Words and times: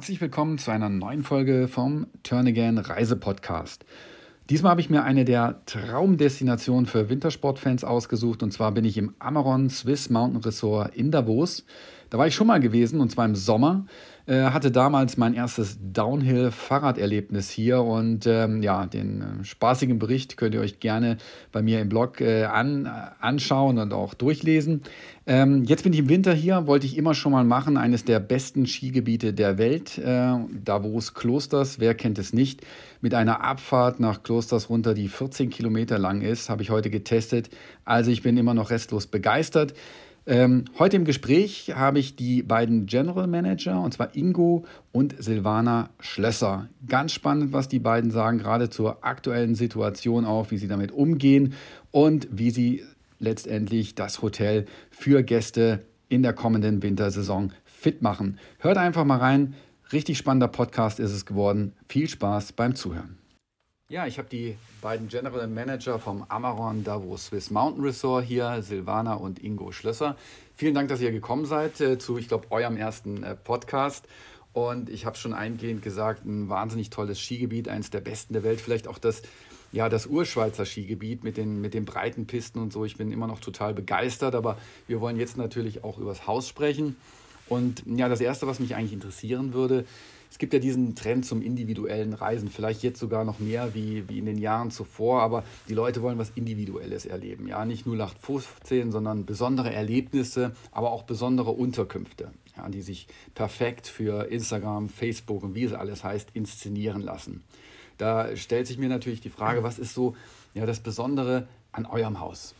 Herzlich 0.00 0.22
willkommen 0.22 0.56
zu 0.56 0.70
einer 0.70 0.88
neuen 0.88 1.22
Folge 1.22 1.68
vom 1.68 2.06
Turn 2.22 2.46
Again 2.46 2.78
Reisepodcast. 2.78 3.84
Diesmal 4.48 4.70
habe 4.70 4.80
ich 4.80 4.88
mir 4.88 5.04
eine 5.04 5.26
der 5.26 5.60
Traumdestinationen 5.66 6.86
für 6.86 7.10
Wintersportfans 7.10 7.84
ausgesucht 7.84 8.42
und 8.42 8.50
zwar 8.50 8.72
bin 8.72 8.86
ich 8.86 8.96
im 8.96 9.14
Amaron 9.18 9.68
Swiss 9.68 10.08
Mountain 10.08 10.40
Resort 10.40 10.94
in 10.94 11.10
Davos. 11.10 11.66
Da 12.10 12.18
war 12.18 12.26
ich 12.26 12.34
schon 12.34 12.48
mal 12.48 12.60
gewesen 12.60 13.00
und 13.00 13.10
zwar 13.10 13.24
im 13.24 13.36
Sommer. 13.36 13.86
Äh, 14.26 14.50
hatte 14.50 14.70
damals 14.70 15.16
mein 15.16 15.34
erstes 15.34 15.78
Downhill-Fahrraderlebnis 15.80 17.50
hier 17.50 17.82
und 17.82 18.26
ähm, 18.26 18.62
ja, 18.62 18.86
den 18.86 19.22
äh, 19.22 19.44
spaßigen 19.44 19.98
Bericht 19.98 20.36
könnt 20.36 20.54
ihr 20.54 20.60
euch 20.60 20.78
gerne 20.78 21.16
bei 21.52 21.62
mir 21.62 21.80
im 21.80 21.88
Blog 21.88 22.20
äh, 22.20 22.44
an, 22.44 22.86
äh, 22.86 22.90
anschauen 23.20 23.78
und 23.78 23.92
auch 23.92 24.14
durchlesen. 24.14 24.82
Ähm, 25.26 25.64
jetzt 25.64 25.84
bin 25.84 25.92
ich 25.92 26.00
im 26.00 26.08
Winter 26.08 26.32
hier, 26.32 26.66
wollte 26.66 26.86
ich 26.86 26.96
immer 26.96 27.14
schon 27.14 27.32
mal 27.32 27.44
machen, 27.44 27.76
eines 27.76 28.04
der 28.04 28.20
besten 28.20 28.66
Skigebiete 28.66 29.32
der 29.32 29.58
Welt, 29.58 29.98
äh, 29.98 30.34
Davos 30.64 31.14
Klosters, 31.14 31.80
wer 31.80 31.94
kennt 31.94 32.18
es 32.18 32.32
nicht, 32.32 32.60
mit 33.00 33.14
einer 33.14 33.42
Abfahrt 33.42 34.00
nach 34.00 34.22
Klosters 34.22 34.68
runter, 34.68 34.94
die 34.94 35.08
14 35.08 35.50
Kilometer 35.50 35.98
lang 35.98 36.20
ist, 36.20 36.50
habe 36.50 36.62
ich 36.62 36.70
heute 36.70 36.90
getestet. 36.90 37.50
Also 37.84 38.10
ich 38.10 38.22
bin 38.22 38.36
immer 38.36 38.54
noch 38.54 38.70
restlos 38.70 39.06
begeistert. 39.06 39.74
Ähm, 40.26 40.66
heute 40.78 40.96
im 40.96 41.04
Gespräch 41.04 41.72
habe 41.74 41.98
ich 41.98 42.14
die 42.14 42.42
beiden 42.42 42.86
General 42.86 43.26
Manager, 43.26 43.80
und 43.80 43.94
zwar 43.94 44.14
Ingo 44.14 44.64
und 44.92 45.14
Silvana 45.22 45.90
Schlösser. 45.98 46.68
Ganz 46.86 47.12
spannend, 47.12 47.52
was 47.52 47.68
die 47.68 47.78
beiden 47.78 48.10
sagen, 48.10 48.38
gerade 48.38 48.68
zur 48.68 49.04
aktuellen 49.04 49.54
Situation 49.54 50.26
auch, 50.26 50.50
wie 50.50 50.58
sie 50.58 50.68
damit 50.68 50.92
umgehen 50.92 51.54
und 51.90 52.28
wie 52.30 52.50
sie 52.50 52.84
letztendlich 53.18 53.94
das 53.94 54.22
Hotel 54.22 54.66
für 54.90 55.22
Gäste 55.22 55.84
in 56.08 56.22
der 56.22 56.32
kommenden 56.32 56.82
Wintersaison 56.82 57.52
fit 57.64 58.02
machen. 58.02 58.38
Hört 58.58 58.76
einfach 58.76 59.04
mal 59.04 59.18
rein. 59.18 59.54
Richtig 59.92 60.18
spannender 60.18 60.48
Podcast 60.48 61.00
ist 61.00 61.12
es 61.12 61.24
geworden. 61.26 61.72
Viel 61.88 62.08
Spaß 62.08 62.52
beim 62.52 62.74
Zuhören. 62.74 63.19
Ja, 63.90 64.06
ich 64.06 64.18
habe 64.18 64.28
die 64.28 64.56
beiden 64.80 65.08
General 65.08 65.48
Manager 65.48 65.98
vom 65.98 66.24
Amaron 66.28 66.84
Davos 66.84 67.26
Swiss 67.26 67.50
Mountain 67.50 67.82
Resort 67.82 68.24
hier, 68.24 68.62
Silvana 68.62 69.14
und 69.14 69.42
Ingo 69.42 69.72
Schlösser. 69.72 70.16
Vielen 70.54 70.76
Dank, 70.76 70.88
dass 70.88 71.00
ihr 71.00 71.10
gekommen 71.10 71.44
seid 71.44 71.80
äh, 71.80 71.98
zu, 71.98 72.16
ich 72.16 72.28
glaube, 72.28 72.52
eurem 72.52 72.76
ersten 72.76 73.24
äh, 73.24 73.34
Podcast. 73.34 74.06
Und 74.52 74.88
ich 74.90 75.06
habe 75.06 75.16
schon 75.16 75.34
eingehend 75.34 75.82
gesagt, 75.82 76.24
ein 76.24 76.48
wahnsinnig 76.48 76.90
tolles 76.90 77.18
Skigebiet, 77.18 77.68
eines 77.68 77.90
der 77.90 77.98
besten 77.98 78.32
der 78.32 78.44
Welt, 78.44 78.60
vielleicht 78.60 78.86
auch 78.86 78.98
das, 78.98 79.22
ja, 79.72 79.88
das 79.88 80.06
Urschweizer 80.06 80.66
Skigebiet 80.66 81.24
mit 81.24 81.36
den, 81.36 81.60
mit 81.60 81.74
den 81.74 81.84
breiten 81.84 82.28
Pisten 82.28 82.60
und 82.60 82.72
so. 82.72 82.84
Ich 82.84 82.96
bin 82.96 83.10
immer 83.10 83.26
noch 83.26 83.40
total 83.40 83.74
begeistert, 83.74 84.36
aber 84.36 84.56
wir 84.86 85.00
wollen 85.00 85.16
jetzt 85.16 85.36
natürlich 85.36 85.82
auch 85.82 85.98
übers 85.98 86.28
Haus 86.28 86.46
sprechen. 86.46 86.94
Und 87.48 87.82
ja, 87.86 88.08
das 88.08 88.20
Erste, 88.20 88.46
was 88.46 88.60
mich 88.60 88.76
eigentlich 88.76 88.92
interessieren 88.92 89.52
würde, 89.52 89.84
es 90.30 90.38
gibt 90.38 90.52
ja 90.52 90.60
diesen 90.60 90.94
Trend 90.94 91.26
zum 91.26 91.42
individuellen 91.42 92.14
Reisen, 92.14 92.48
vielleicht 92.48 92.82
jetzt 92.82 93.00
sogar 93.00 93.24
noch 93.24 93.40
mehr 93.40 93.74
wie, 93.74 94.08
wie 94.08 94.18
in 94.18 94.26
den 94.26 94.38
Jahren 94.38 94.70
zuvor, 94.70 95.22
aber 95.22 95.42
die 95.68 95.74
Leute 95.74 96.02
wollen 96.02 96.18
was 96.18 96.30
Individuelles 96.36 97.04
erleben. 97.04 97.48
Ja, 97.48 97.64
nicht 97.64 97.84
0815, 97.84 98.92
sondern 98.92 99.26
besondere 99.26 99.72
Erlebnisse, 99.72 100.52
aber 100.70 100.92
auch 100.92 101.02
besondere 101.02 101.50
Unterkünfte, 101.50 102.30
ja, 102.56 102.68
die 102.68 102.82
sich 102.82 103.08
perfekt 103.34 103.88
für 103.88 104.30
Instagram, 104.30 104.88
Facebook 104.88 105.42
und 105.42 105.54
wie 105.56 105.64
es 105.64 105.72
alles 105.72 106.04
heißt, 106.04 106.28
inszenieren 106.32 107.02
lassen. 107.02 107.42
Da 107.98 108.34
stellt 108.36 108.66
sich 108.68 108.78
mir 108.78 108.88
natürlich 108.88 109.20
die 109.20 109.30
Frage, 109.30 109.62
was 109.62 109.78
ist 109.78 109.94
so 109.94 110.14
ja, 110.54 110.64
das 110.64 110.80
Besondere 110.80 111.48
an 111.72 111.86
eurem 111.86 112.20
Haus? 112.20 112.54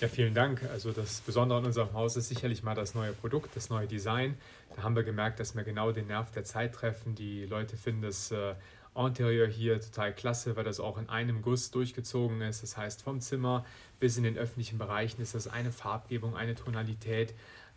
Ja, 0.00 0.08
vielen 0.08 0.34
Dank. 0.34 0.62
Also 0.70 0.92
das 0.92 1.22
Besondere 1.22 1.58
an 1.58 1.64
unserem 1.64 1.94
Haus 1.94 2.16
ist 2.16 2.28
sicherlich 2.28 2.62
mal 2.62 2.74
das 2.74 2.94
neue 2.94 3.12
Produkt, 3.12 3.56
das 3.56 3.70
neue 3.70 3.86
Design. 3.86 4.36
Da 4.74 4.82
haben 4.82 4.94
wir 4.94 5.04
gemerkt, 5.04 5.40
dass 5.40 5.56
wir 5.56 5.64
genau 5.64 5.90
den 5.90 6.08
Nerv 6.08 6.30
der 6.32 6.44
Zeit 6.44 6.74
treffen. 6.74 7.14
Die 7.14 7.46
Leute 7.46 7.78
finden 7.78 8.02
das 8.02 8.30
äh, 8.30 8.54
Interieur 8.94 9.46
hier 9.48 9.80
total 9.80 10.14
klasse, 10.14 10.54
weil 10.54 10.64
das 10.64 10.80
auch 10.80 10.98
in 10.98 11.08
einem 11.08 11.40
Guss 11.40 11.70
durchgezogen 11.70 12.42
ist. 12.42 12.62
Das 12.62 12.76
heißt, 12.76 13.02
vom 13.02 13.22
Zimmer 13.22 13.64
bis 13.98 14.18
in 14.18 14.24
den 14.24 14.36
öffentlichen 14.36 14.76
Bereichen 14.76 15.22
ist 15.22 15.34
das 15.34 15.48
eine 15.48 15.72
Farbgebung, 15.72 16.36
eine 16.36 16.54
Tonalität. 16.54 17.32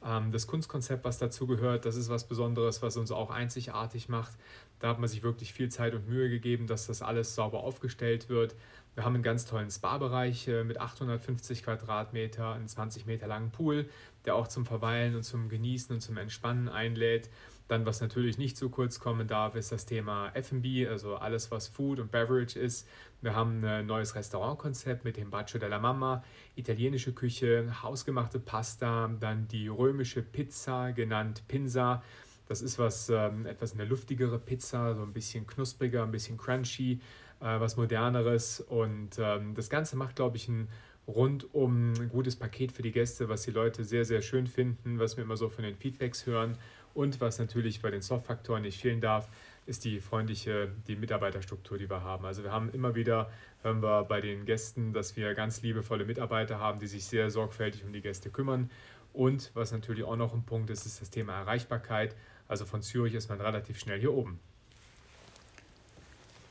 Ähm, 0.06 0.34
das 0.34 0.46
Kunstkonzept, 0.46 1.06
was 1.06 1.20
dazu 1.20 1.48
gehört, 1.48 1.86
das 1.86 1.96
ist 1.96 2.10
was 2.10 2.26
Besonderes, 2.26 2.82
was 2.82 2.98
uns 2.98 3.12
auch 3.12 3.30
einzigartig 3.32 4.10
macht. 4.10 4.34
Da 4.80 4.90
hat 4.90 5.00
man 5.00 5.10
sich 5.10 5.24
wirklich 5.24 5.54
viel 5.54 5.70
Zeit 5.70 5.94
und 5.94 6.08
Mühe 6.08 6.30
gegeben, 6.30 6.68
dass 6.68 6.88
das 6.88 7.02
alles 7.02 7.36
sauber 7.36 7.64
aufgestellt 7.64 8.30
wird. 8.30 8.56
Wir 8.96 9.06
haben 9.06 9.14
einen 9.16 9.24
ganz 9.24 9.46
tollen 9.46 9.70
Spa-Bereich 9.70 10.48
äh, 10.48 10.64
mit 10.64 10.80
850 10.80 11.64
Quadratmeter, 11.64 12.54
einen 12.54 12.68
20 12.68 13.06
Meter 13.06 13.28
langen 13.28 13.52
Pool, 13.52 13.88
der 14.26 14.36
auch 14.36 14.48
zum 14.48 14.66
Verweilen 14.66 15.16
und 15.16 15.24
zum 15.24 15.50
Genießen 15.50 15.96
und 15.96 16.02
zum 16.02 16.18
Entspannen 16.18 16.68
einlädt. 16.68 17.30
Dann, 17.70 17.86
was 17.86 18.02
natürlich 18.02 18.40
nicht 18.40 18.58
zu 18.58 18.70
kurz 18.70 19.00
kommen 19.00 19.28
darf, 19.28 19.56
ist 19.56 19.72
das 19.72 19.86
Thema 19.86 20.32
FB, 20.34 20.88
also 20.90 21.18
alles, 21.18 21.52
was 21.52 21.68
Food 21.68 22.00
und 22.00 22.12
Beverage 22.12 22.60
ist. 22.60 22.88
Wir 23.22 23.36
haben 23.36 23.64
ein 23.64 23.86
neues 23.86 24.16
Restaurantkonzept 24.16 25.06
mit 25.06 25.18
dem 25.18 25.30
Bacio 25.30 25.60
della 25.60 25.78
Mamma, 25.78 26.24
italienische 26.56 27.14
Küche, 27.14 27.72
hausgemachte 27.84 28.40
Pasta, 28.40 29.08
dann 29.20 29.48
die 29.48 29.68
römische 29.68 30.24
Pizza, 30.24 30.94
genannt 30.94 31.44
Pinsa. 31.48 32.02
Das 32.48 32.64
ist 32.64 32.80
was, 32.80 33.10
ähm, 33.10 33.46
etwas 33.46 33.74
eine 33.74 33.86
luftigere 33.86 34.40
Pizza, 34.40 34.96
so 34.96 35.04
ein 35.04 35.14
bisschen 35.14 35.46
knuspriger, 35.46 36.02
ein 36.02 36.12
bisschen 36.12 36.40
crunchy 36.40 37.00
äh, 37.42 37.60
was 37.60 37.78
Moderneres. 37.78 38.62
Und 38.62 39.18
ähm, 39.20 39.56
das 39.56 39.70
Ganze 39.70 39.96
macht, 39.96 40.16
glaube 40.16 40.38
ich, 40.38 40.48
ein 40.48 40.68
rundum 41.08 41.94
gutes 42.10 42.36
Paket 42.36 42.72
für 42.72 42.82
die 42.82 42.92
Gäste, 42.92 43.30
was 43.30 43.42
die 43.42 43.52
Leute 43.52 43.84
sehr, 43.84 44.06
sehr 44.06 44.22
schön 44.22 44.48
finden, 44.48 45.00
was 45.00 45.18
wir 45.18 45.24
immer 45.24 45.38
so 45.38 45.50
von 45.50 45.64
den 45.64 45.76
Feedbacks 45.76 46.26
hören. 46.26 46.58
Und 46.94 47.22
was 47.22 47.40
natürlich 47.40 47.82
bei 47.82 47.92
den 47.92 48.02
Soft-Faktoren 48.02 48.64
nicht 48.64 48.82
fehlen 48.82 49.02
darf, 49.02 49.30
ist 49.66 49.86
die 49.86 50.00
freundliche, 50.00 50.70
die 50.88 50.96
Mitarbeiterstruktur, 50.96 51.78
die 51.78 51.90
wir 51.90 52.04
haben. 52.04 52.26
Also 52.26 52.44
wir 52.44 52.52
haben 52.52 52.70
immer 52.72 52.96
wieder, 52.96 53.30
hören 53.62 53.82
wir 53.82 54.04
bei 54.04 54.20
den 54.20 54.46
Gästen, 54.46 54.94
dass 54.94 55.16
wir 55.16 55.34
ganz 55.36 55.62
liebevolle 55.62 56.06
Mitarbeiter 56.06 56.60
haben, 56.60 56.80
die 56.80 56.88
sich 56.88 57.06
sehr 57.06 57.30
sorgfältig 57.30 57.84
um 57.84 57.94
die 57.94 58.02
Gäste 58.02 58.32
kümmern. 58.32 58.70
Und 59.14 59.52
was 59.54 59.72
natürlich 59.72 60.04
auch 60.04 60.16
noch 60.16 60.34
ein 60.34 60.44
Punkt 60.44 60.70
ist, 60.70 60.86
ist 60.86 61.02
das 61.02 61.10
Thema 61.10 61.34
Erreichbarkeit. 61.34 62.16
Also 62.48 62.66
von 62.66 62.82
Zürich 62.82 63.14
ist 63.14 63.30
man 63.30 63.40
relativ 63.40 63.80
schnell 63.80 64.00
hier 64.00 64.14
oben. 64.14 64.40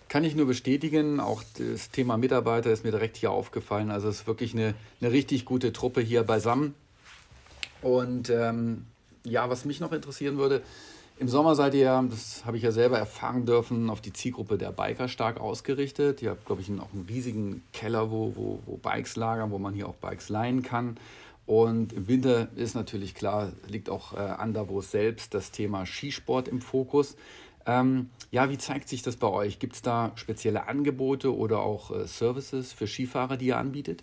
Kann 0.09 0.25
ich 0.25 0.35
nur 0.35 0.47
bestätigen. 0.47 1.21
Auch 1.21 1.43
das 1.59 1.91
Thema 1.91 2.17
Mitarbeiter 2.17 2.71
ist 2.71 2.85
mir 2.85 2.91
direkt 2.91 3.17
hier 3.17 3.31
aufgefallen. 3.31 3.91
Also 3.91 4.09
es 4.09 4.21
ist 4.21 4.27
wirklich 4.27 4.55
eine, 4.55 4.75
eine 5.01 5.13
richtig 5.13 5.45
gute 5.45 5.73
Truppe 5.73 6.01
hier 6.01 6.23
beisammen. 6.23 6.75
Und 7.83 8.31
ähm, 8.31 8.87
ja, 9.25 9.51
was 9.51 9.65
mich 9.65 9.81
noch 9.81 9.93
interessieren 9.93 10.39
würde, 10.39 10.63
im 11.19 11.29
Sommer 11.29 11.57
seid 11.57 11.75
ihr, 11.75 12.05
das 12.09 12.45
habe 12.45 12.59
ich 12.59 12.63
ja 12.63 12.71
selber 12.71 12.97
erfahren 12.97 13.45
dürfen, 13.45 13.91
auf 13.91 14.01
die 14.01 14.13
Zielgruppe 14.13 14.57
der 14.57 14.71
Biker 14.71 15.09
stark 15.09 15.41
ausgerichtet. 15.41 16.23
Ihr 16.23 16.31
habt, 16.31 16.47
glaube 16.47 16.63
ich, 16.63 16.71
auch 16.71 16.93
einen 16.93 17.07
riesigen 17.09 17.65
Keller, 17.73 18.13
wo, 18.13 18.35
wo, 18.37 18.61
wo 18.67 18.77
Bikes 18.77 19.17
lagern, 19.17 19.51
wo 19.51 19.59
man 19.59 19.75
hier 19.75 19.89
auch 19.89 19.97
Bikes 19.97 20.29
leihen 20.29 20.63
kann. 20.63 20.97
Und 21.45 21.93
im 21.93 22.07
Winter 22.07 22.49
ist 22.55 22.75
natürlich 22.75 23.15
klar, 23.15 23.51
liegt 23.67 23.91
auch 23.91 24.13
äh, 24.13 24.19
an 24.19 24.53
Davos 24.53 24.91
selbst 24.93 25.35
das 25.35 25.51
Thema 25.51 25.87
Skisport 25.87 26.47
im 26.47 26.61
Fokus. 26.61 27.17
Ähm, 27.69 28.09
ja, 28.31 28.49
wie 28.49 28.57
zeigt 28.57 28.89
sich 28.89 29.03
das 29.03 29.17
bei 29.17 29.27
euch? 29.29 29.59
Gibt 29.59 29.75
es 29.75 29.83
da 29.83 30.13
spezielle 30.15 30.67
Angebote 30.69 31.37
oder 31.37 31.61
auch 31.61 31.91
äh, 31.91 32.07
Services 32.07 32.73
für 32.73 32.87
Skifahrer, 32.87 33.37
die 33.37 33.49
ihr 33.49 33.59
anbietet? 33.59 34.03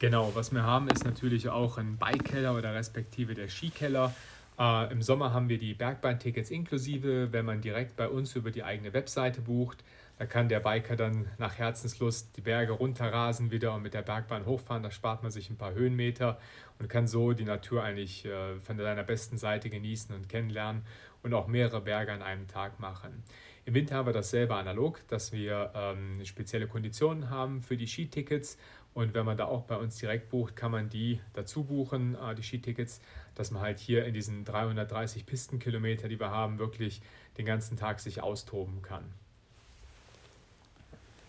Genau, 0.00 0.32
was 0.34 0.52
wir 0.52 0.64
haben, 0.64 0.88
ist 0.88 1.04
natürlich 1.04 1.48
auch 1.48 1.78
ein 1.78 1.96
Bikekeller 1.96 2.56
oder 2.56 2.74
respektive 2.74 3.34
der 3.34 3.48
Skikeller. 3.48 4.12
Äh, 4.58 4.92
Im 4.92 5.02
Sommer 5.02 5.32
haben 5.32 5.48
wir 5.48 5.58
die 5.58 5.72
Bergbahntickets 5.72 6.50
inklusive, 6.50 7.32
wenn 7.32 7.44
man 7.44 7.60
direkt 7.60 7.96
bei 7.96 8.08
uns 8.08 8.34
über 8.34 8.50
die 8.50 8.64
eigene 8.64 8.92
Webseite 8.92 9.40
bucht. 9.40 9.84
Da 10.16 10.26
kann 10.26 10.48
der 10.48 10.60
Biker 10.60 10.94
dann 10.94 11.26
nach 11.38 11.58
Herzenslust 11.58 12.36
die 12.36 12.40
Berge 12.40 12.72
runterrasen 12.72 13.50
wieder 13.50 13.74
und 13.74 13.82
mit 13.82 13.94
der 13.94 14.02
Bergbahn 14.02 14.46
hochfahren. 14.46 14.82
Da 14.82 14.90
spart 14.90 15.22
man 15.22 15.32
sich 15.32 15.50
ein 15.50 15.56
paar 15.56 15.74
Höhenmeter 15.74 16.38
und 16.78 16.88
kann 16.88 17.08
so 17.08 17.32
die 17.32 17.44
Natur 17.44 17.82
eigentlich 17.82 18.24
äh, 18.24 18.60
von 18.60 18.76
seiner 18.76 19.02
besten 19.02 19.38
Seite 19.38 19.70
genießen 19.70 20.14
und 20.14 20.28
kennenlernen 20.28 20.82
und 21.22 21.34
auch 21.34 21.48
mehrere 21.48 21.80
Berge 21.80 22.12
an 22.12 22.22
einem 22.22 22.46
Tag 22.46 22.78
machen. 22.78 23.24
Im 23.64 23.74
Winter 23.74 23.96
haben 23.96 24.06
wir 24.06 24.12
dasselbe 24.12 24.54
analog, 24.54 25.00
dass 25.08 25.32
wir 25.32 25.72
ähm, 25.74 26.24
spezielle 26.24 26.68
Konditionen 26.68 27.30
haben 27.30 27.62
für 27.62 27.76
die 27.76 27.86
Skitickets 27.86 28.58
und 28.94 29.12
wenn 29.14 29.26
man 29.26 29.36
da 29.36 29.46
auch 29.46 29.64
bei 29.64 29.76
uns 29.76 29.96
direkt 29.96 30.28
bucht, 30.28 30.54
kann 30.54 30.70
man 30.70 30.88
die 30.88 31.20
dazu 31.32 31.64
buchen, 31.64 32.14
äh, 32.14 32.34
die 32.36 32.42
Skitickets, 32.42 33.00
dass 33.34 33.50
man 33.50 33.62
halt 33.62 33.80
hier 33.80 34.04
in 34.04 34.14
diesen 34.14 34.44
330 34.44 35.26
Pistenkilometer, 35.26 36.08
die 36.08 36.20
wir 36.20 36.30
haben, 36.30 36.60
wirklich 36.60 37.02
den 37.36 37.44
ganzen 37.44 37.76
Tag 37.76 37.98
sich 37.98 38.22
austoben 38.22 38.82
kann. 38.82 39.12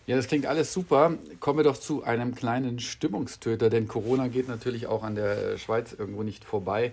Ja, 0.06 0.16
das 0.16 0.28
klingt 0.28 0.46
alles 0.46 0.72
super. 0.72 1.14
Kommen 1.40 1.58
wir 1.58 1.64
doch 1.64 1.78
zu 1.78 2.04
einem 2.04 2.34
kleinen 2.34 2.78
Stimmungstöter, 2.78 3.70
denn 3.70 3.88
Corona 3.88 4.28
geht 4.28 4.48
natürlich 4.48 4.86
auch 4.86 5.02
an 5.02 5.16
der 5.16 5.58
Schweiz 5.58 5.92
irgendwo 5.92 6.22
nicht 6.22 6.44
vorbei. 6.44 6.92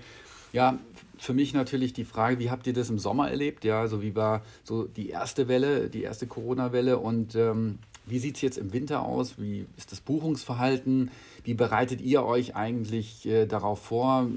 Ja, 0.51 0.79
für 1.19 1.33
mich 1.33 1.53
natürlich 1.53 1.93
die 1.93 2.05
Frage, 2.05 2.39
wie 2.39 2.49
habt 2.49 2.67
ihr 2.67 2.73
das 2.73 2.89
im 2.89 2.99
Sommer 2.99 3.29
erlebt? 3.29 3.65
Ja, 3.65 3.81
also 3.81 4.01
wie 4.01 4.15
war 4.15 4.41
so 4.63 4.83
die 4.83 5.09
erste 5.09 5.47
Welle, 5.47 5.89
die 5.89 6.03
erste 6.03 6.27
Corona-Welle 6.27 6.97
und 6.97 7.35
ähm, 7.35 7.79
wie 8.05 8.19
sieht 8.19 8.35
es 8.35 8.41
jetzt 8.41 8.57
im 8.57 8.73
Winter 8.73 9.03
aus? 9.03 9.39
Wie 9.39 9.65
ist 9.77 9.91
das 9.91 10.01
Buchungsverhalten? 10.01 11.11
Wie 11.43 11.53
bereitet 11.53 12.01
ihr 12.01 12.23
euch 12.25 12.55
eigentlich 12.55 13.25
äh, 13.25 13.45
darauf 13.45 13.79
vor? 13.79 14.27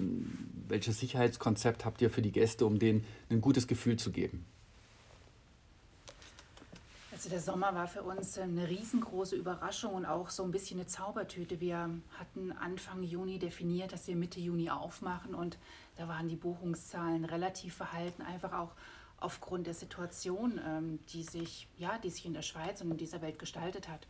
welches 0.69 1.01
Sicherheitskonzept 1.01 1.85
habt 1.85 2.03
ihr 2.03 2.11
für 2.11 2.23
die 2.23 2.33
Gäste, 2.33 2.67
um 2.67 2.79
denen 2.79 3.05
ein 3.31 3.41
gutes 3.41 3.67
Gefühl 3.67 3.97
zu 3.97 4.11
geben? 4.11 4.45
Also 7.17 7.31
der 7.31 7.41
Sommer 7.41 7.75
war 7.75 7.89
für 7.89 8.03
uns 8.03 8.37
eine 8.37 8.69
riesengroße 8.69 9.37
Überraschung 9.37 9.95
und 9.95 10.05
auch 10.05 10.29
so 10.29 10.43
ein 10.43 10.51
bisschen 10.51 10.79
eine 10.79 10.87
Zaubertüte. 10.87 11.61
Wir 11.61 11.89
hatten 12.19 12.53
Anfang 12.53 13.03
Juni 13.03 13.39
definiert, 13.39 13.95
dass 13.95 14.07
wir 14.07 14.15
Mitte 14.15 14.39
Juni 14.39 14.69
aufmachen 14.69 15.35
und 15.35 15.57
da 15.97 16.09
waren 16.09 16.29
die 16.29 16.37
Buchungszahlen 16.37 17.25
relativ 17.25 17.75
verhalten, 17.75 18.21
einfach 18.21 18.53
auch 18.53 18.73
aufgrund 19.19 19.67
der 19.67 19.73
Situation, 19.73 20.61
ähm, 20.63 20.99
die 21.09 21.23
sich, 21.23 21.69
ja, 21.79 21.97
die 21.97 22.11
sich 22.11 22.27
in 22.27 22.35
der 22.35 22.43
Schweiz 22.43 22.83
und 22.83 22.91
in 22.91 22.99
dieser 22.99 23.23
Welt 23.23 23.39
gestaltet 23.39 23.89
hat. 23.89 24.07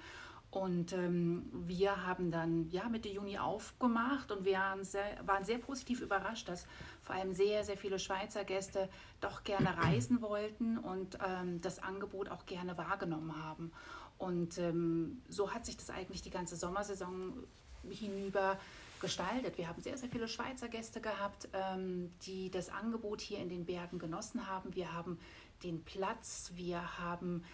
Und 0.57 0.95
ähm, 0.95 1.51
wir 1.53 2.07
haben 2.07 2.31
dann 2.31 2.71
ja, 2.71 2.89
Mitte 2.89 3.11
Juni 3.11 3.37
aufgemacht 3.37 4.33
und 4.33 4.47
wir 4.47 4.55
waren 4.57 4.85
sehr, 4.85 5.05
waren 5.27 5.45
sehr 5.45 5.59
positiv 5.59 6.01
überrascht, 6.01 6.49
dass 6.49 6.67
vor 7.03 7.15
allem 7.15 7.35
sehr, 7.35 7.63
sehr 7.63 7.77
viele 7.77 7.99
Schweizer 7.99 8.43
Gäste 8.43 8.89
doch 9.21 9.45
gerne 9.45 9.77
reisen 9.85 10.23
wollten 10.23 10.79
und 10.79 11.19
ähm, 11.23 11.61
das 11.61 11.79
Angebot 11.79 12.31
auch 12.31 12.47
gerne 12.47 12.79
wahrgenommen 12.79 13.37
haben. 13.45 13.71
Und 14.17 14.57
ähm, 14.57 15.21
so 15.29 15.53
hat 15.53 15.67
sich 15.67 15.77
das 15.77 15.91
eigentlich 15.91 16.23
die 16.23 16.31
ganze 16.31 16.57
Sommersaison 16.57 17.35
hinüber 17.91 18.59
gestaltet. 19.03 19.59
Wir 19.59 19.69
haben 19.69 19.83
sehr, 19.83 19.99
sehr 19.99 20.09
viele 20.09 20.27
Schweizer 20.27 20.69
Gäste 20.69 21.03
gehabt, 21.03 21.51
ähm, 21.53 22.15
die 22.23 22.51
das 22.51 22.71
Angebot 22.71 23.21
hier 23.21 23.41
in 23.41 23.51
den 23.51 23.67
Bergen 23.67 23.99
genossen 23.99 24.47
haben. 24.47 24.75
Wir 24.75 24.95
haben 24.95 25.19
den 25.63 25.85
Platz, 25.85 26.53
wir 26.55 26.99
haben 26.99 27.45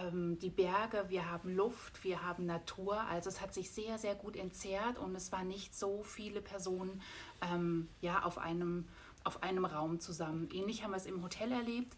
ähm, 0.00 0.38
die 0.38 0.50
Berge, 0.50 1.06
wir 1.08 1.30
haben 1.30 1.54
Luft, 1.54 2.04
wir 2.04 2.22
haben 2.22 2.46
Natur. 2.46 3.00
Also 3.02 3.28
es 3.28 3.40
hat 3.40 3.52
sich 3.52 3.70
sehr, 3.70 3.98
sehr 3.98 4.14
gut 4.14 4.36
entzerrt 4.36 4.98
und 4.98 5.14
es 5.14 5.32
waren 5.32 5.48
nicht 5.48 5.74
so 5.74 6.02
viele 6.02 6.40
Personen 6.40 7.02
ähm, 7.42 7.88
ja, 8.00 8.22
auf, 8.22 8.38
einem, 8.38 8.88
auf 9.24 9.42
einem 9.42 9.64
Raum 9.64 10.00
zusammen. 10.00 10.48
Ähnlich 10.52 10.82
haben 10.82 10.92
wir 10.92 10.96
es 10.96 11.06
im 11.06 11.22
Hotel 11.22 11.52
erlebt. 11.52 11.96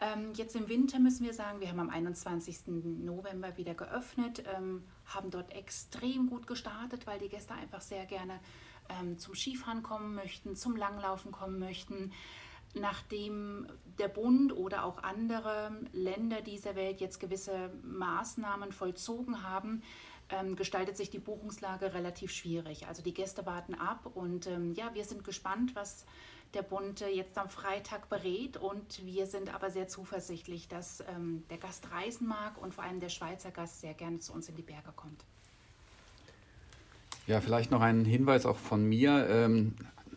Ähm, 0.00 0.32
jetzt 0.34 0.56
im 0.56 0.68
Winter 0.68 0.98
müssen 0.98 1.24
wir 1.24 1.34
sagen, 1.34 1.60
wir 1.60 1.68
haben 1.68 1.80
am 1.80 1.90
21. 1.90 2.66
November 2.66 3.56
wieder 3.56 3.74
geöffnet, 3.74 4.44
ähm, 4.54 4.84
haben 5.06 5.30
dort 5.30 5.52
extrem 5.52 6.28
gut 6.28 6.46
gestartet, 6.46 7.06
weil 7.06 7.18
die 7.18 7.28
Gäste 7.28 7.54
einfach 7.54 7.80
sehr 7.80 8.06
gerne 8.06 8.40
ähm, 8.88 9.18
zum 9.18 9.34
Skifahren 9.34 9.82
kommen 9.82 10.14
möchten, 10.14 10.56
zum 10.56 10.76
Langlaufen 10.76 11.32
kommen 11.32 11.58
möchten 11.58 12.12
nachdem 12.74 13.66
der 13.98 14.08
Bund 14.08 14.52
oder 14.56 14.84
auch 14.84 15.02
andere 15.02 15.72
Länder 15.92 16.40
dieser 16.40 16.74
Welt 16.74 17.00
jetzt 17.00 17.20
gewisse 17.20 17.70
Maßnahmen 17.82 18.72
vollzogen 18.72 19.42
haben, 19.42 19.82
ähm, 20.30 20.56
gestaltet 20.56 20.96
sich 20.96 21.10
die 21.10 21.18
Buchungslage 21.18 21.94
relativ 21.94 22.32
schwierig. 22.32 22.86
Also 22.86 23.02
die 23.02 23.14
Gäste 23.14 23.46
warten 23.46 23.74
ab 23.74 24.10
und 24.14 24.46
ähm, 24.46 24.72
ja, 24.74 24.90
wir 24.94 25.04
sind 25.04 25.24
gespannt, 25.24 25.74
was 25.74 26.04
der 26.54 26.62
Bund 26.62 27.02
äh, 27.02 27.08
jetzt 27.08 27.36
am 27.36 27.48
Freitag 27.48 28.08
berät 28.08 28.56
und 28.56 29.04
wir 29.04 29.26
sind 29.26 29.54
aber 29.54 29.70
sehr 29.70 29.88
zuversichtlich, 29.88 30.68
dass 30.68 31.00
ähm, 31.14 31.44
der 31.50 31.58
Gast 31.58 31.90
reisen 31.90 32.26
mag 32.26 32.60
und 32.60 32.74
vor 32.74 32.84
allem 32.84 33.00
der 33.00 33.08
Schweizer 33.08 33.50
Gast 33.50 33.80
sehr 33.80 33.94
gerne 33.94 34.20
zu 34.20 34.32
uns 34.32 34.48
in 34.48 34.54
die 34.54 34.62
Berge 34.62 34.92
kommt. 34.96 35.24
Ja, 37.26 37.40
vielleicht 37.40 37.70
noch 37.70 37.80
ein 37.80 38.04
Hinweis 38.04 38.44
auch 38.44 38.58
von 38.58 38.84
mir. 38.84 39.26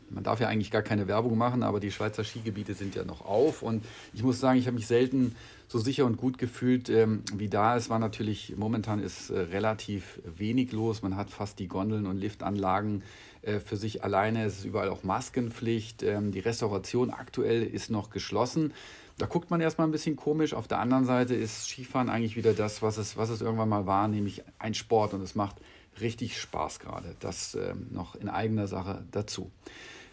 Man 0.09 0.23
darf 0.23 0.39
ja 0.39 0.47
eigentlich 0.47 0.71
gar 0.71 0.81
keine 0.81 1.07
Werbung 1.07 1.37
machen, 1.37 1.63
aber 1.63 1.79
die 1.79 1.91
Schweizer 1.91 2.23
Skigebiete 2.23 2.73
sind 2.73 2.95
ja 2.95 3.03
noch 3.03 3.25
auf. 3.25 3.61
Und 3.61 3.83
ich 4.13 4.23
muss 4.23 4.39
sagen, 4.39 4.59
ich 4.59 4.67
habe 4.67 4.75
mich 4.75 4.87
selten 4.87 5.35
so 5.67 5.79
sicher 5.79 6.05
und 6.05 6.17
gut 6.17 6.37
gefühlt 6.37 6.89
ähm, 6.89 7.23
wie 7.33 7.49
da. 7.49 7.75
Es 7.75 7.89
war 7.89 7.99
natürlich, 7.99 8.55
momentan 8.57 8.99
ist 8.99 9.29
äh, 9.29 9.39
relativ 9.39 10.19
wenig 10.23 10.71
los. 10.71 11.01
Man 11.01 11.17
hat 11.17 11.29
fast 11.29 11.59
die 11.59 11.67
Gondeln 11.67 12.05
und 12.05 12.17
Liftanlagen 12.17 13.03
äh, 13.41 13.59
für 13.59 13.75
sich 13.75 14.03
alleine. 14.03 14.45
Es 14.45 14.59
ist 14.59 14.65
überall 14.65 14.89
auch 14.89 15.03
Maskenpflicht. 15.03 16.03
Ähm, 16.03 16.31
die 16.31 16.39
Restauration 16.39 17.09
aktuell 17.09 17.63
ist 17.63 17.91
noch 17.91 18.09
geschlossen. 18.09 18.73
Da 19.17 19.25
guckt 19.25 19.49
man 19.49 19.59
erstmal 19.59 19.87
ein 19.87 19.91
bisschen 19.91 20.15
komisch. 20.15 20.53
Auf 20.53 20.67
der 20.67 20.79
anderen 20.79 21.05
Seite 21.05 21.33
ist 21.33 21.67
Skifahren 21.67 22.07
eigentlich 22.07 22.37
wieder 22.37 22.53
das, 22.53 22.81
was 22.81 22.97
es, 22.97 23.17
was 23.17 23.29
es 23.29 23.41
irgendwann 23.41 23.69
mal 23.69 23.85
war, 23.85 24.07
nämlich 24.07 24.43
ein 24.59 24.73
Sport. 24.73 25.13
Und 25.13 25.21
es 25.21 25.35
macht 25.35 25.57
richtig 25.99 26.39
Spaß 26.39 26.79
gerade. 26.79 27.15
Das 27.19 27.55
ähm, 27.55 27.87
noch 27.91 28.15
in 28.15 28.29
eigener 28.29 28.67
Sache 28.67 29.03
dazu. 29.11 29.51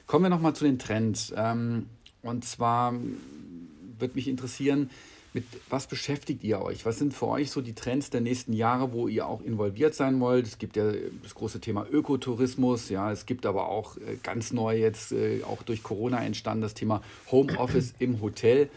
Kommen 0.06 0.24
wir 0.24 0.30
nochmal 0.30 0.54
zu 0.54 0.64
den 0.64 0.78
Trends. 0.78 1.32
Ähm, 1.36 1.86
und 2.22 2.44
zwar 2.44 2.94
würde 3.98 4.14
mich 4.14 4.28
interessieren, 4.28 4.90
mit 5.34 5.44
was 5.68 5.88
beschäftigt 5.88 6.44
ihr 6.44 6.62
euch? 6.62 6.86
Was 6.86 6.98
sind 6.98 7.12
für 7.12 7.26
euch 7.26 7.50
so 7.50 7.60
die 7.60 7.74
Trends 7.74 8.08
der 8.08 8.20
nächsten 8.20 8.52
Jahre, 8.52 8.92
wo 8.92 9.08
ihr 9.08 9.26
auch 9.26 9.42
involviert 9.42 9.94
sein 9.94 10.20
wollt? 10.20 10.46
Es 10.46 10.58
gibt 10.58 10.76
ja 10.76 10.92
das 11.22 11.34
große 11.34 11.60
Thema 11.60 11.86
Ökotourismus, 11.90 12.88
ja, 12.88 13.10
es 13.10 13.26
gibt 13.26 13.44
aber 13.44 13.68
auch 13.68 13.96
äh, 13.96 14.16
ganz 14.22 14.52
neu 14.52 14.78
jetzt 14.78 15.10
äh, 15.10 15.42
auch 15.42 15.64
durch 15.64 15.82
Corona 15.82 16.24
entstanden 16.24 16.62
das 16.62 16.74
Thema 16.74 17.02
Homeoffice 17.32 17.94
im 17.98 18.20
Hotel. 18.20 18.70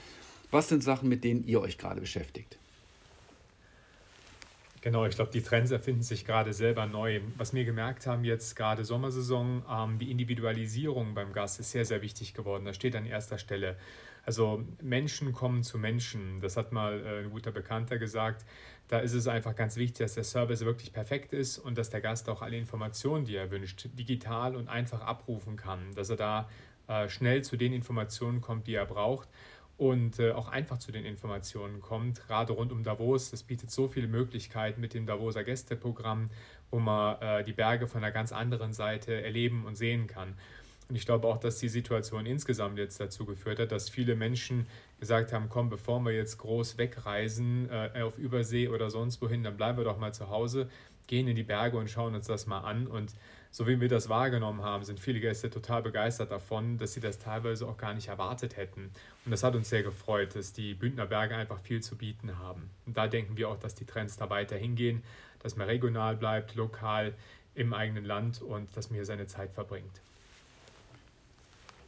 Was 0.50 0.68
sind 0.70 0.84
Sachen, 0.84 1.10
mit 1.10 1.24
denen 1.24 1.46
ihr 1.48 1.62
euch 1.62 1.78
gerade 1.78 2.02
beschäftigt? 2.02 2.58
Genau, 4.82 5.06
ich 5.06 5.16
glaube, 5.16 5.32
die 5.32 5.42
Trends 5.42 5.72
erfinden 5.72 6.04
sich 6.04 6.24
gerade 6.24 6.54
selber 6.54 6.86
neu. 6.86 7.22
Was 7.36 7.54
wir 7.54 7.66
gemerkt 7.66 8.06
haben 8.06 8.24
jetzt 8.24 8.56
gerade 8.56 8.86
Sommersaison, 8.86 9.64
ähm, 9.70 9.98
die 9.98 10.12
Individualisierung 10.12 11.16
beim 11.16 11.34
Gast 11.34 11.60
ist 11.60 11.72
sehr, 11.72 11.84
sehr 11.84 12.02
wichtig 12.02 12.34
geworden. 12.36 12.66
Das 12.66 12.76
steht 12.76 12.96
an 12.96 13.06
erster 13.06 13.40
Stelle. 13.40 13.76
Also 14.24 14.64
Menschen 14.82 15.34
kommen 15.34 15.64
zu 15.64 15.80
Menschen. 15.80 16.42
Das 16.42 16.58
hat 16.58 16.72
mal 16.72 17.00
äh, 17.00 17.24
ein 17.24 17.32
guter 17.32 17.52
Bekannter 17.52 17.98
gesagt. 17.98 18.46
Da 18.88 19.00
ist 19.00 19.14
es 19.14 19.28
einfach 19.28 19.56
ganz 19.56 19.78
wichtig, 19.78 19.98
dass 19.98 20.14
der 20.14 20.24
Service 20.24 20.64
wirklich 20.64 20.94
perfekt 20.94 21.34
ist 21.34 21.58
und 21.58 21.78
dass 21.78 21.90
der 21.90 22.02
Gast 22.02 22.30
auch 22.30 22.42
alle 22.42 22.58
Informationen, 22.58 23.26
die 23.26 23.36
er 23.36 23.50
wünscht, 23.50 23.90
digital 23.94 24.56
und 24.56 24.68
einfach 24.68 25.02
abrufen 25.02 25.56
kann. 25.56 25.80
Dass 25.96 26.10
er 26.10 26.18
da 26.18 26.50
äh, 26.88 27.10
schnell 27.10 27.44
zu 27.44 27.58
den 27.58 27.74
Informationen 27.74 28.42
kommt, 28.42 28.68
die 28.68 28.76
er 28.76 28.86
braucht 28.86 29.28
und 29.78 30.20
äh, 30.20 30.32
auch 30.32 30.50
einfach 30.50 30.80
zu 30.80 30.92
den 30.92 31.06
Informationen 31.06 31.82
kommt, 31.82 32.26
gerade 32.28 32.54
rund 32.54 32.72
um 32.72 32.84
Davos. 32.84 33.32
Das 33.32 33.44
bietet 33.44 33.70
so 33.70 33.88
viele 33.88 34.08
Möglichkeiten 34.08 34.82
mit 34.82 34.94
dem 34.94 35.06
Davoser 35.06 35.44
Gästeprogramm, 35.44 36.30
wo 36.72 36.80
man 36.80 37.22
äh, 37.22 37.44
die 37.44 37.54
Berge 37.54 37.88
von 37.88 38.04
einer 38.04 38.12
ganz 38.12 38.32
anderen 38.32 38.74
Seite 38.74 39.22
erleben 39.22 39.66
und 39.66 39.76
sehen 39.76 40.08
kann. 40.08 40.34
Und 40.90 40.96
ich 40.96 41.06
glaube 41.06 41.28
auch, 41.28 41.38
dass 41.38 41.60
die 41.60 41.70
Situation 41.70 42.26
insgesamt 42.26 42.78
jetzt 42.78 43.00
dazu 43.00 43.26
geführt 43.26 43.60
hat, 43.60 43.72
dass 43.72 43.90
viele 43.90 44.16
Menschen 44.16 44.68
gesagt 45.00 45.34
haben, 45.34 45.50
komm, 45.50 45.70
bevor 45.70 46.00
wir 46.00 46.14
jetzt 46.14 46.38
groß 46.38 46.78
wegreisen 46.78 47.70
äh, 47.70 48.02
auf 48.02 48.18
Übersee 48.18 48.70
oder 48.70 48.90
sonst 48.90 49.22
wohin, 49.22 49.44
dann 49.44 49.58
bleiben 49.58 49.78
wir 49.78 49.84
doch 49.84 50.00
mal 50.00 50.14
zu 50.14 50.30
Hause, 50.30 50.70
gehen 51.06 51.28
in 51.28 51.36
die 51.36 51.44
Berge 51.44 51.78
und 51.78 51.90
schauen 51.90 52.16
uns 52.16 52.28
das 52.28 52.48
mal 52.48 52.62
an. 52.62 52.88
Und 52.88 53.14
so 53.58 53.66
wie 53.66 53.82
wir 53.82 53.90
das 53.90 54.08
wahrgenommen 54.08 54.62
haben, 54.62 54.84
sind 54.84 55.00
viele 55.00 55.20
Gäste 55.20 55.50
total 55.50 55.82
begeistert 55.82 56.30
davon, 56.30 56.78
dass 56.78 56.94
sie 56.94 57.00
das 57.00 57.18
teilweise 57.18 57.68
auch 57.68 57.76
gar 57.76 57.96
nicht 57.96 58.08
erwartet 58.08 58.56
hätten. 58.56 58.92
Und 59.26 59.32
das 59.32 59.44
hat 59.44 59.56
uns 59.56 59.68
sehr 59.68 59.82
gefreut, 59.82 60.36
dass 60.36 60.54
die 60.54 60.76
Bündner 60.76 61.08
Berge 61.08 61.36
einfach 61.36 61.60
viel 61.62 61.82
zu 61.82 61.96
bieten 61.96 62.38
haben. 62.38 62.70
Und 62.86 62.96
da 62.96 63.08
denken 63.08 63.36
wir 63.36 63.50
auch, 63.50 63.58
dass 63.58 63.74
die 63.74 63.86
Trends 63.86 64.16
da 64.16 64.30
weiter 64.30 64.56
hingehen, 64.56 65.02
dass 65.40 65.56
man 65.56 65.66
regional 65.66 66.16
bleibt, 66.16 66.54
lokal 66.54 67.16
im 67.56 67.74
eigenen 67.74 68.06
Land 68.06 68.44
und 68.44 68.68
dass 68.78 68.92
man 68.92 68.98
hier 68.98 69.06
seine 69.06 69.26
Zeit 69.26 69.52
verbringt. 69.52 70.02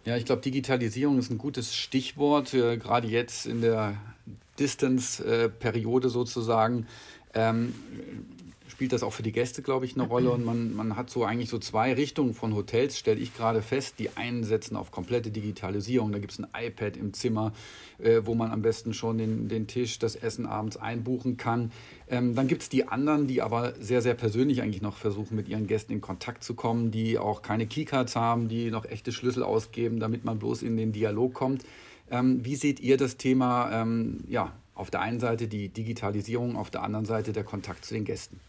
Ja, 0.05 0.17
ich 0.17 0.25
glaube, 0.25 0.41
Digitalisierung 0.41 1.19
ist 1.19 1.29
ein 1.29 1.37
gutes 1.37 1.75
Stichwort, 1.75 2.51
äh, 2.55 2.77
gerade 2.77 3.07
jetzt 3.07 3.45
in 3.45 3.61
der 3.61 3.95
Distance-Periode 4.57 6.09
sozusagen. 6.09 6.87
Ähm, 7.35 7.75
spielt 8.69 8.93
das 8.93 9.03
auch 9.03 9.13
für 9.13 9.23
die 9.23 9.31
Gäste, 9.31 9.61
glaube 9.61 9.85
ich, 9.85 9.95
eine 9.95 10.07
Rolle. 10.07 10.31
Und 10.31 10.45
man, 10.45 10.75
man 10.75 10.95
hat 10.95 11.09
so 11.09 11.25
eigentlich 11.25 11.49
so 11.49 11.59
zwei 11.59 11.93
Richtungen 11.93 12.33
von 12.33 12.55
Hotels, 12.55 12.97
stelle 12.97 13.19
ich 13.19 13.35
gerade 13.35 13.61
fest. 13.61 13.95
Die 13.99 14.15
einen 14.15 14.43
setzen 14.43 14.75
auf 14.75 14.91
komplette 14.91 15.31
Digitalisierung. 15.31 16.11
Da 16.11 16.19
gibt 16.19 16.31
es 16.33 16.39
ein 16.39 16.47
iPad 16.55 16.97
im 16.97 17.13
Zimmer, 17.13 17.53
äh, 17.99 18.21
wo 18.23 18.35
man 18.35 18.51
am 18.51 18.61
besten 18.61 18.93
schon 18.93 19.17
den, 19.17 19.49
den 19.49 19.67
Tisch, 19.67 19.99
das 19.99 20.15
Essen 20.15 20.45
abends 20.45 20.77
einbuchen 20.77 21.37
kann. 21.37 21.71
Ähm, 22.07 22.35
dann 22.35 22.47
gibt 22.47 22.63
es 22.63 22.69
die 22.69 22.87
anderen, 22.87 23.27
die 23.27 23.41
aber 23.41 23.73
sehr, 23.79 24.01
sehr 24.01 24.15
persönlich 24.15 24.61
eigentlich 24.61 24.81
noch 24.81 24.97
versuchen, 24.97 25.35
mit 25.35 25.47
ihren 25.47 25.67
Gästen 25.67 25.93
in 25.93 26.01
Kontakt 26.01 26.43
zu 26.43 26.53
kommen, 26.53 26.91
die 26.91 27.17
auch 27.17 27.41
keine 27.41 27.67
Keycards 27.67 28.15
haben, 28.15 28.49
die 28.49 28.71
noch 28.71 28.85
echte 28.85 29.11
Schlüssel 29.11 29.43
ausgeben, 29.43 29.99
damit 29.99 30.25
man 30.25 30.39
bloß 30.39 30.63
in 30.63 30.77
den 30.77 30.91
Dialog 30.91 31.33
kommt. 31.33 31.63
Ähm, 32.11 32.43
wie 32.43 32.55
seht 32.55 32.79
ihr 32.79 32.97
das 32.97 33.17
Thema, 33.17 33.71
ähm, 33.71 34.23
ja, 34.27 34.53
auf 34.73 34.89
der 34.89 35.01
einen 35.01 35.19
Seite 35.19 35.47
die 35.47 35.69
Digitalisierung, 35.69 36.55
auf 36.55 36.69
der 36.69 36.83
anderen 36.83 37.05
Seite 37.05 37.33
der 37.33 37.43
Kontakt 37.43 37.85
zu 37.85 37.93
den 37.93 38.05
Gästen? 38.05 38.39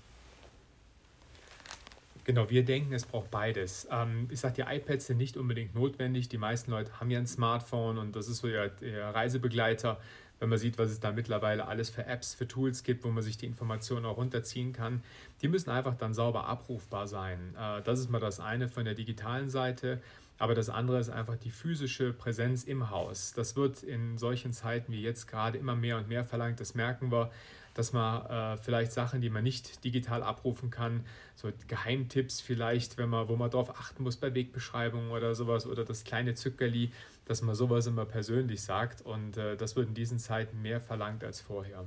Genau, 2.31 2.49
wir 2.49 2.65
denken, 2.65 2.93
es 2.93 3.07
braucht 3.07 3.33
beides. 3.33 3.89
Ähm, 3.91 4.29
ich 4.31 4.39
sage, 4.39 4.63
die 4.63 4.77
iPads 4.77 5.09
sind 5.09 5.17
nicht 5.17 5.37
unbedingt 5.37 5.75
notwendig. 5.75 6.29
Die 6.29 6.39
meisten 6.39 6.71
Leute 6.71 7.01
haben 7.01 7.11
ja 7.11 7.19
ein 7.19 7.27
Smartphone 7.27 7.99
und 7.99 8.15
das 8.15 8.29
ist 8.29 8.37
so 8.37 8.47
ihr, 8.47 8.71
ihr 8.83 9.03
Reisebegleiter. 9.03 9.99
Wenn 10.39 10.49
man 10.49 10.57
sieht, 10.57 10.79
was 10.79 10.93
es 10.93 11.01
da 11.01 11.11
mittlerweile 11.11 11.67
alles 11.67 11.91
für 11.91 12.07
Apps, 12.07 12.35
für 12.35 12.47
Tools 12.47 12.85
gibt, 12.85 13.03
wo 13.03 13.09
man 13.09 13.25
sich 13.25 13.37
die 13.37 13.47
Informationen 13.47 14.07
auch 14.07 14.17
runterziehen 14.17 14.73
kann, 14.73 15.03
die 15.43 15.49
müssen 15.49 15.71
einfach 15.71 15.97
dann 15.97 16.15
sauber 16.15 16.45
abrufbar 16.45 17.09
sein. 17.09 17.57
Äh, 17.59 17.83
das 17.83 17.99
ist 17.99 18.11
mal 18.11 18.21
das 18.21 18.39
eine 18.39 18.69
von 18.69 18.85
der 18.85 18.95
digitalen 18.95 19.51
Seite. 19.51 20.01
Aber 20.39 20.55
das 20.55 20.71
andere 20.71 21.01
ist 21.01 21.11
einfach 21.11 21.37
die 21.37 21.51
physische 21.51 22.13
Präsenz 22.13 22.63
im 22.63 22.91
Haus. 22.91 23.33
Das 23.35 23.57
wird 23.57 23.83
in 23.83 24.19
solchen 24.19 24.53
Zeiten 24.53 24.93
wie 24.93 25.03
jetzt 25.03 25.27
gerade 25.27 25.59
immer 25.59 25.75
mehr 25.75 25.97
und 25.97 26.09
mehr 26.09 26.23
verlangt. 26.23 26.61
Das 26.61 26.77
merken 26.77 27.11
wir 27.11 27.33
dass 27.75 27.93
man 27.93 28.27
äh, 28.27 28.57
vielleicht 28.57 28.93
Sachen, 28.93 29.21
die 29.21 29.31
man 29.31 29.43
nicht 29.45 29.85
digital 29.85 30.23
abrufen 30.23 30.71
kann, 30.71 31.05
so 31.37 31.51
Geheimtipps 31.69 32.41
vielleicht, 32.41 32.99
wenn 32.99 33.09
man, 33.09 33.29
wo 33.29 33.37
man 33.37 33.51
darauf 33.51 33.79
achten 33.79 34.03
muss 34.03 34.17
bei 34.17 34.35
Wegbeschreibungen 34.35 35.11
oder 35.11 35.35
sowas 35.35 35.67
oder 35.67 35.85
das 35.85 36.05
kleine 36.05 36.35
Zückerli, 36.35 36.93
dass 37.27 37.43
man 37.43 37.55
sowas 37.55 37.87
immer 37.87 38.05
persönlich 38.05 38.63
sagt 38.63 39.03
und 39.03 39.37
äh, 39.37 39.57
das 39.57 39.77
wird 39.77 39.89
in 39.89 39.95
diesen 39.95 40.19
Zeiten 40.19 40.63
mehr 40.63 40.81
verlangt 40.81 41.25
als 41.25 41.41
vorher. 41.41 41.85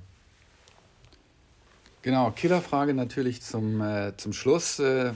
Genau, 2.02 2.32
Killerfrage 2.32 2.94
natürlich 2.94 3.42
zum, 3.42 3.82
äh, 3.82 4.16
zum 4.18 4.34
Schluss. 4.34 4.80
Äh, 4.80 5.14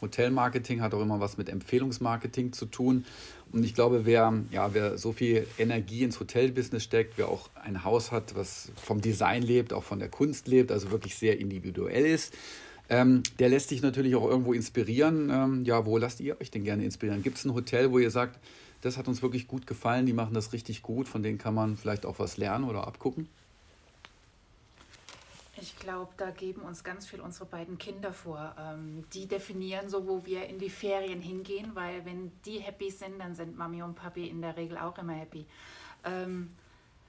Hotelmarketing 0.00 0.80
hat 0.80 0.94
auch 0.94 1.02
immer 1.02 1.20
was 1.20 1.36
mit 1.36 1.48
Empfehlungsmarketing 1.48 2.52
zu 2.52 2.66
tun. 2.66 3.04
Und 3.52 3.64
ich 3.64 3.74
glaube, 3.74 4.06
wer, 4.06 4.32
ja, 4.52 4.74
wer 4.74 4.96
so 4.96 5.12
viel 5.12 5.46
Energie 5.58 6.04
ins 6.04 6.20
Hotelbusiness 6.20 6.84
steckt, 6.84 7.18
wer 7.18 7.28
auch 7.28 7.50
ein 7.54 7.84
Haus 7.84 8.12
hat, 8.12 8.36
was 8.36 8.70
vom 8.76 9.00
Design 9.00 9.42
lebt, 9.42 9.72
auch 9.72 9.82
von 9.82 9.98
der 9.98 10.08
Kunst 10.08 10.46
lebt, 10.46 10.70
also 10.70 10.90
wirklich 10.90 11.16
sehr 11.16 11.40
individuell 11.40 12.06
ist, 12.06 12.32
ähm, 12.88 13.22
der 13.38 13.48
lässt 13.48 13.68
sich 13.68 13.82
natürlich 13.82 14.14
auch 14.14 14.28
irgendwo 14.28 14.52
inspirieren. 14.52 15.30
Ähm, 15.30 15.64
ja, 15.64 15.84
wo 15.84 15.98
lasst 15.98 16.20
ihr 16.20 16.40
euch 16.40 16.50
denn 16.50 16.64
gerne 16.64 16.84
inspirieren? 16.84 17.22
Gibt 17.22 17.38
es 17.38 17.44
ein 17.44 17.54
Hotel, 17.54 17.90
wo 17.90 17.98
ihr 17.98 18.10
sagt, 18.10 18.38
das 18.82 18.96
hat 18.96 19.08
uns 19.08 19.22
wirklich 19.22 19.46
gut 19.46 19.66
gefallen, 19.66 20.06
die 20.06 20.12
machen 20.12 20.34
das 20.34 20.52
richtig 20.52 20.82
gut, 20.82 21.08
von 21.08 21.22
denen 21.22 21.38
kann 21.38 21.54
man 21.54 21.76
vielleicht 21.76 22.06
auch 22.06 22.18
was 22.18 22.36
lernen 22.36 22.64
oder 22.64 22.86
abgucken? 22.86 23.28
Ich 25.60 25.76
glaube, 25.78 26.12
da 26.16 26.30
geben 26.30 26.62
uns 26.62 26.82
ganz 26.84 27.06
viel 27.06 27.20
unsere 27.20 27.44
beiden 27.44 27.76
Kinder 27.76 28.12
vor. 28.12 28.54
Ähm, 28.58 29.04
die 29.12 29.28
definieren 29.28 29.90
so, 29.90 30.06
wo 30.06 30.24
wir 30.24 30.46
in 30.46 30.58
die 30.58 30.70
Ferien 30.70 31.20
hingehen, 31.20 31.74
weil 31.74 32.04
wenn 32.06 32.32
die 32.46 32.58
happy 32.58 32.90
sind, 32.90 33.18
dann 33.18 33.34
sind 33.34 33.58
Mami 33.58 33.82
und 33.82 33.94
Papi 33.94 34.26
in 34.26 34.40
der 34.40 34.56
Regel 34.56 34.78
auch 34.78 34.96
immer 34.96 35.12
happy. 35.12 35.44
Ähm, 36.04 36.56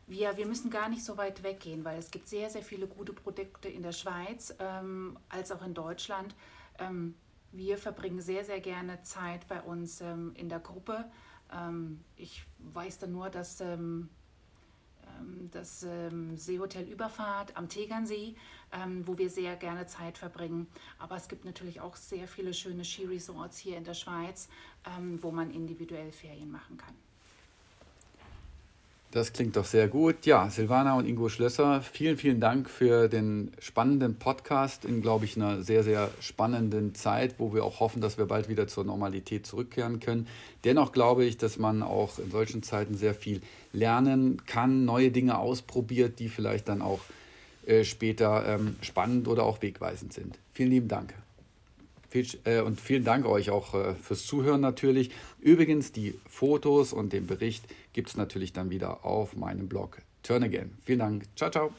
wir, 0.07 0.35
wir 0.35 0.45
müssen 0.45 0.69
gar 0.69 0.89
nicht 0.89 1.05
so 1.05 1.15
weit 1.15 1.43
weggehen, 1.43 1.85
weil 1.85 1.97
es 1.97 2.11
gibt 2.11 2.27
sehr, 2.27 2.49
sehr 2.49 2.63
viele 2.63 2.87
gute 2.87 3.13
Produkte 3.13 3.69
in 3.69 3.83
der 3.83 3.93
Schweiz 3.93 4.53
ähm, 4.59 5.17
als 5.29 5.53
auch 5.53 5.63
in 5.63 5.73
Deutschland. 5.73 6.35
Ähm, 6.77 7.15
wir 7.53 7.77
verbringen 7.77 8.19
sehr, 8.19 8.43
sehr 8.43 8.59
gerne 8.59 9.01
Zeit 9.03 9.47
bei 9.47 9.61
uns 9.61 10.01
ähm, 10.01 10.33
in 10.35 10.49
der 10.49 10.59
Gruppe. 10.59 11.05
Ähm, 11.53 12.03
ich 12.17 12.45
weiß 12.73 12.99
dann 12.99 13.13
nur, 13.13 13.29
dass 13.29 13.61
das 15.51 15.83
ähm, 15.83 16.37
Seehotel 16.37 16.87
Überfahrt 16.87 17.55
am 17.57 17.69
Tegernsee, 17.69 18.35
ähm, 18.71 19.07
wo 19.07 19.17
wir 19.17 19.29
sehr 19.29 19.55
gerne 19.55 19.85
Zeit 19.85 20.17
verbringen. 20.17 20.67
Aber 20.99 21.15
es 21.15 21.27
gibt 21.27 21.45
natürlich 21.45 21.81
auch 21.81 21.95
sehr 21.95 22.27
viele 22.27 22.53
schöne 22.53 22.85
Skiresorts 22.85 23.57
hier 23.57 23.77
in 23.77 23.83
der 23.83 23.93
Schweiz, 23.93 24.49
wo 25.21 25.31
man 25.31 25.51
individuell 25.51 26.11
Ferien 26.11 26.49
machen 26.49 26.75
kann. 26.75 26.95
Das 29.11 29.33
klingt 29.33 29.57
doch 29.57 29.65
sehr 29.65 29.89
gut. 29.89 30.25
Ja, 30.25 30.49
Silvana 30.49 30.97
und 30.97 31.05
Ingo 31.05 31.27
Schlösser, 31.27 31.81
vielen, 31.81 32.15
vielen 32.15 32.39
Dank 32.39 32.69
für 32.69 33.09
den 33.09 33.51
spannenden 33.59 34.15
Podcast 34.15 34.85
in, 34.85 35.01
glaube 35.01 35.25
ich, 35.25 35.35
einer 35.35 35.63
sehr, 35.63 35.83
sehr 35.83 36.09
spannenden 36.21 36.95
Zeit, 36.95 37.35
wo 37.37 37.53
wir 37.53 37.65
auch 37.65 37.81
hoffen, 37.81 37.99
dass 37.99 38.17
wir 38.17 38.25
bald 38.25 38.47
wieder 38.47 38.69
zur 38.69 38.85
Normalität 38.85 39.45
zurückkehren 39.45 39.99
können. 39.99 40.27
Dennoch 40.63 40.93
glaube 40.93 41.25
ich, 41.25 41.37
dass 41.37 41.59
man 41.59 41.83
auch 41.83 42.19
in 42.19 42.31
solchen 42.31 42.63
Zeiten 42.63 42.95
sehr 42.95 43.13
viel 43.13 43.41
lernen 43.73 44.45
kann, 44.45 44.85
neue 44.85 45.11
Dinge 45.11 45.39
ausprobiert, 45.39 46.19
die 46.19 46.29
vielleicht 46.29 46.69
dann 46.69 46.81
auch 46.81 47.01
äh, 47.65 47.83
später 47.83 48.45
ähm, 48.47 48.77
spannend 48.81 49.27
oder 49.27 49.43
auch 49.43 49.61
wegweisend 49.61 50.13
sind. 50.13 50.39
Vielen 50.53 50.69
lieben 50.69 50.87
Dank. 50.87 51.13
Äh, 52.43 52.61
und 52.61 52.79
vielen 52.79 53.03
Dank 53.03 53.25
euch 53.25 53.49
auch 53.49 53.73
äh, 53.73 53.93
fürs 53.95 54.25
Zuhören 54.25 54.61
natürlich. 54.61 55.11
Übrigens, 55.39 55.91
die 55.91 56.15
Fotos 56.29 56.93
und 56.93 57.13
den 57.13 57.27
Bericht 57.27 57.63
gibt 57.93 58.09
es 58.09 58.17
natürlich 58.17 58.53
dann 58.53 58.69
wieder 58.69 59.05
auf 59.05 59.35
meinem 59.35 59.67
Blog 59.67 59.99
Turn 60.23 60.43
Again. 60.43 60.77
Vielen 60.83 60.99
Dank. 60.99 61.25
Ciao, 61.35 61.49
ciao. 61.49 61.71